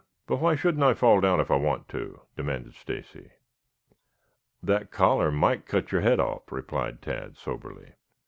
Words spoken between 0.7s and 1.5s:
I fall down